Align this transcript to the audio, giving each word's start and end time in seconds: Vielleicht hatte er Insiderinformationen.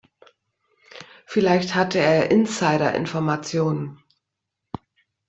Vielleicht 1.27 1.75
hatte 1.75 1.99
er 1.99 2.31
Insiderinformationen. 2.31 3.99